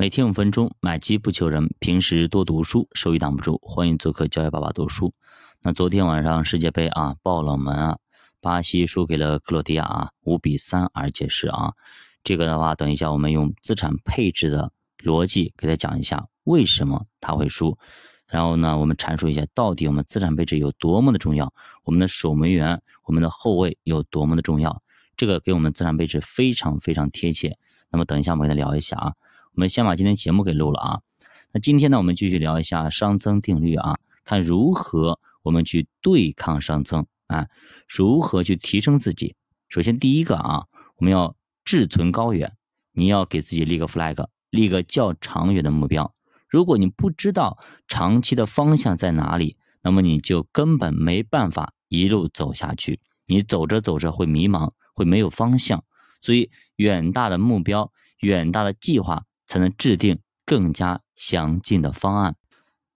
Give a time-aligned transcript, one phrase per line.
[0.00, 3.60] 每天五分钟，买机不求人，平时多读书，收益挡不住。
[3.62, 5.12] 欢迎做客教育爸爸读书。
[5.60, 7.98] 那昨天晚上世界杯啊，爆冷门啊，
[8.40, 11.74] 巴西输给了克罗地亚啊，五比三，而且是啊，
[12.24, 14.72] 这个的话，等一下我们用资产配置的
[15.04, 17.76] 逻辑给他讲一下为什么他会输。
[18.26, 21.52] 然后呢，我们阐述一下到底我们资产配置有多么的重要，
[21.84, 24.82] 我们的守门员、我们的后卫有多么的重要，
[25.18, 27.58] 这个给我们资产配置非常非常贴切。
[27.90, 29.12] 那么等一下我们跟他聊一下啊。
[29.60, 31.00] 我们先把今天节目给录了啊，
[31.52, 37.46] 那今天呢，我们继续聊一下熵增定律啊，看如何我们去对抗熵增啊，
[37.86, 39.36] 如何去提升自己。
[39.68, 40.64] 首先第一个啊，
[40.96, 42.56] 我们要志存高远，
[42.92, 46.14] 你要给自己立个 flag，立个较长远的目标。
[46.48, 55.84] 如果你不知道长期的方向在哪里，那么你就根本没办法一路走下去，你走着走着会迷茫，会没有方向。
[56.22, 59.24] 所以远大的目标，远大的计划。
[59.50, 62.36] 才能制定更加详尽的方案。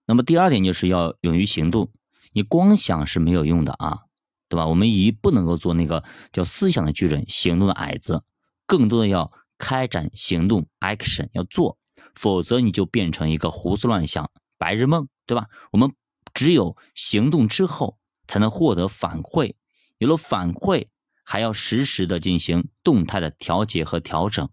[0.05, 1.91] 那么第二点就是要勇于行动，
[2.31, 4.03] 你光想是没有用的啊，
[4.47, 4.65] 对吧？
[4.65, 8.23] 我们一不能够做那个叫思想的巨人，行动的矮子，
[8.65, 11.77] 更多的要开展行动，action 要做，
[12.13, 15.47] 否则你就变成一个胡思乱想、白日梦，对吧？
[15.73, 15.93] 我们
[16.33, 19.55] 只有行动之后，才能获得反馈，
[19.97, 20.87] 有了反馈，
[21.25, 24.49] 还要实时的进行动态的调节和调整。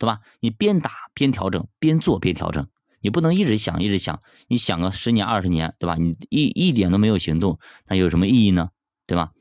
[0.00, 0.20] 对吧？
[0.40, 2.66] 你边打边调整，边做边调整，
[3.02, 5.96] 你不能一直想一直想，你想个十年二十年，对吧？
[5.96, 8.70] 你一一点都没有行动，那有什么意义呢？
[9.06, 9.32] 对吧？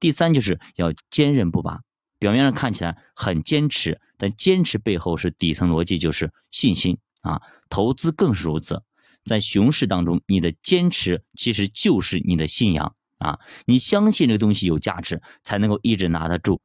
[0.00, 1.80] 第三就是要坚韧不拔，
[2.18, 7.42] 表面上看起来很坚持，但坚持背后是底层逻辑就是信心啊。
[7.68, 8.82] 投资更是如此，
[9.22, 16.62] 在熊市当中，你的坚持其实就是你的信仰啊，你相信这个东西有价值，才能够一直拿得住。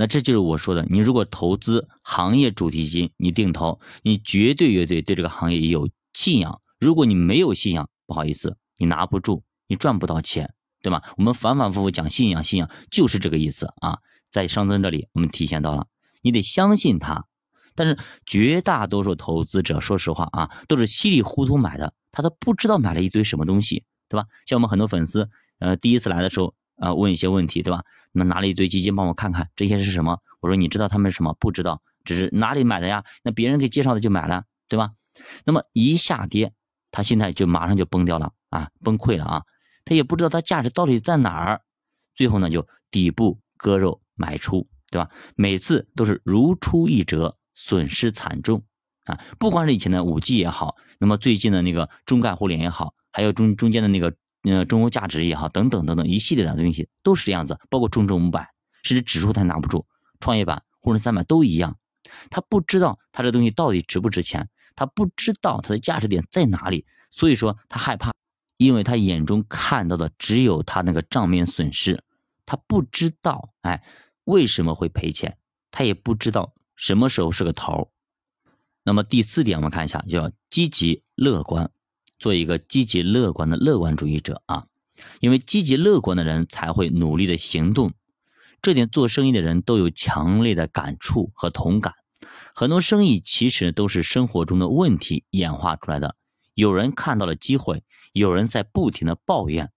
[0.00, 6.62] 那这就是我说的，你如果投资行业主题基金，你定投，你绝对绝对对这个行业有信仰。
[6.78, 11.02] 如果你没有信仰，不好意思，你拿不住，你赚不到钱，对吧？
[11.18, 13.98] 我们反反复复讲信仰，信仰就是这个意思啊。
[14.30, 15.86] 在上增这里，我们体现到了，
[16.22, 17.26] 你得相信它。
[17.74, 24.24] 但是绝大多数投资者，说实话啊，都是稀里糊涂买的，他都不知道买了一堆什么东西，对吧？
[24.46, 26.54] 像我们很多粉丝，呃，第一次来的时候。
[26.80, 27.84] 啊，问一些问题，对吧？
[28.10, 30.18] 那拿了一堆基金，帮我看看这些是什么？
[30.40, 31.34] 我说你知道他们是什么？
[31.38, 33.04] 不知道，只是哪里买的呀？
[33.22, 34.90] 那别人给介绍的就买了，对吧？
[35.44, 36.52] 那么一下跌，
[36.90, 39.42] 他心态就马上就崩掉了啊，崩溃了啊！
[39.84, 41.60] 他也不知道它价值到底在哪儿，
[42.14, 45.10] 最后呢就底部割肉买出，对吧？
[45.36, 48.64] 每次都是如出一辙，损失惨重
[49.04, 49.20] 啊！
[49.38, 54.14] 不管是以前的五 G 也好，那么最近的那个中概互联也好，还有中中间的那个。
[54.42, 58.50] 呃，中欧价值也好，等等等等一系列的东西都是这样子，包括中证五百，
[58.82, 59.86] 甚至指数它拿不住，
[60.18, 61.76] 创业板、沪深三百都一样。
[62.30, 68.12] 他不知道他这东西到底值不值钱，他不知道它的价值点在哪里，所以说他害怕，
[68.56, 72.02] 因为他眼中看到的只有他那个账面损失，
[72.46, 73.84] 他不知道哎
[74.24, 75.36] 为什么会赔钱，
[75.70, 77.92] 他也不知道什么时候是个头。
[78.82, 81.70] 那么第四点，我们看一下，叫积极乐观。
[82.20, 84.66] 做一个积极乐观的乐观主义者啊，
[85.18, 87.94] 因为积极乐观的人才会努力的行动，
[88.60, 91.94] 这点做生意的人都有强烈的感触和同感。
[92.54, 96.14] 很多生意其实都是生活中的问题演化出来的。
[96.54, 97.82] 有人看到了机会，
[98.12, 99.70] 有人在不停的抱怨。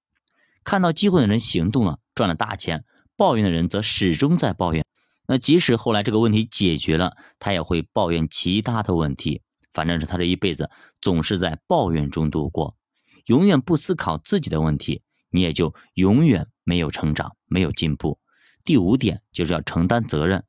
[0.66, 2.80] 看到机会的人行动了，赚了大钱；
[3.16, 4.86] 抱怨的人则始终在抱怨。
[5.28, 9.42] 那即使后来这个问题解决了，他也会抱怨其他的问题。
[9.74, 10.70] 反正是他这一辈子
[11.02, 12.78] 总是在抱怨中度过，
[13.26, 18.20] 永远不思考自己的问题，你也就永远没有成长，没有进步。
[18.64, 20.44] 第五点就是要承担责任。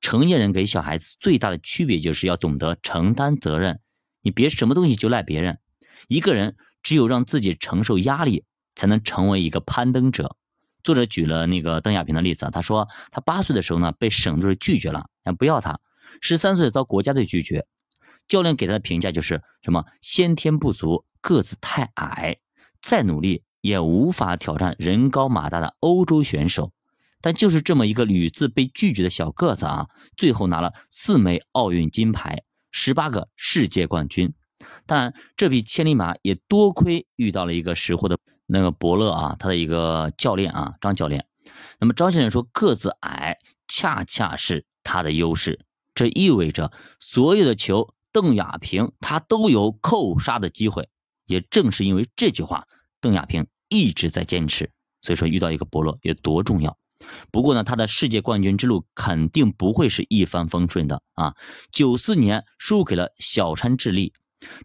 [0.00, 3.80] 成年人给小孩子最大的区别就是要懂得承担责任。
[4.22, 5.58] 你别什么东西就赖别人。
[6.06, 8.44] 一个人只有让自己承受压力，
[8.76, 10.36] 才能成为一个攀登者。
[10.84, 15.06] 作者举了那个邓亚萍的例子，他说他八岁的时候呢被省队拒绝了，
[15.36, 15.80] 不要他；
[16.20, 17.66] 十三岁遭国家队拒绝。
[18.28, 19.84] 教练给他的评价就是什么？
[20.02, 22.36] 先天不足，个子太矮，
[22.80, 26.72] 再努力也无法挑战人高马大的欧洲选手。
[27.20, 34.34] 但就是这么一个屡次被拒绝的小个子啊，最后拿了四枚奥运金牌，十八个世界冠军。
[34.86, 41.26] 当然，这匹千里马也多亏遇到了一个识货的那个伯乐啊，他的一个教练啊，张教练。
[41.80, 45.58] 那么张先生说，个子矮恰恰是他的优势，
[45.94, 46.70] 这意味着
[47.00, 47.94] 所有的球。
[48.12, 50.88] 邓亚萍她都有扣杀的机会，
[51.26, 52.66] 也正是因为这句话，
[53.00, 54.70] 邓亚萍一直在坚持。
[55.00, 56.76] 所以说遇到一个伯乐有多重要。
[57.30, 61.36] 不过呢，他的世界冠军之路肯定不会是一帆风顺的啊。
[61.70, 64.12] 九四年输给了小川智利，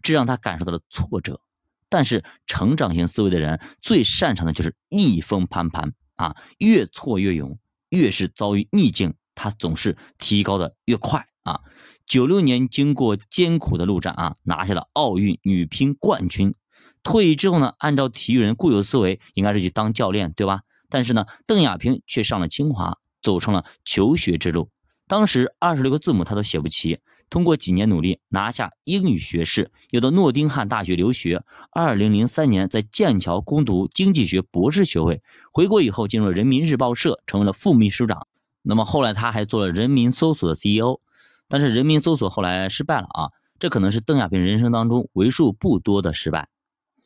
[0.02, 1.40] 这让他感受到了挫折。
[1.88, 7.56] 但是成长型思维的人最擅长的就是逆风攀盘啊，越挫越勇，
[7.90, 11.60] 越是遭遇逆境，他总是提高的越快啊。
[12.06, 16.54] 九六年经过艰苦的路战啊，拿下了奥运女乒冠军。
[17.02, 20.60] 退役之后呢，按照体育人固有思维，应该是去当教练，对吧？
[20.88, 24.70] 但是呢，邓亚萍却上了清华，走上了求学之路。
[25.06, 31.42] 当时二十六个字母他都写不齐，通过几年努力拿下英语学士，又到诺丁汉大学留学。
[31.70, 35.22] 二零零三年在剑桥攻读经济学博士学位，
[35.52, 38.26] 回国以后进入了人民日报社，成为了副秘书长。
[38.62, 41.00] 那么后来他还做了人民搜索的 CEO，
[41.48, 46.48] 但是人民搜索后来失败了啊，这可能是邓亚萍人生当中为数不多的失败。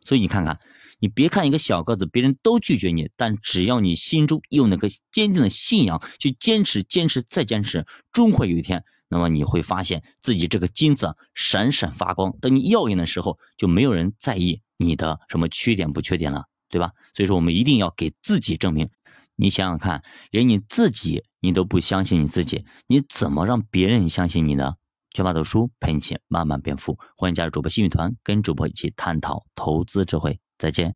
[0.05, 0.59] 所以你看看。
[1.01, 12.37] 你别看一个小个子，别人都拒绝你，但只要你心中有那个坚定的信仰，去坚持、坚持再坚持，终会有一天，那么你会发现自己这个金子闪闪发光。
[12.41, 16.91] 等你耀眼的时候，就没有人在意你的什么缺点不缺点了，对吧？
[17.15, 18.91] 所以说，我们一定要给自己证明。
[19.41, 20.03] 你想想看，
[20.33, 24.75] 连你自己你都不相信你自己，你怎么让别人相信你呢？
[25.15, 30.41] 学霸读书陪你一起慢慢变富，欢迎加入主播幸运团，跟主播一起探讨投资智慧。
[30.59, 30.87] 再见。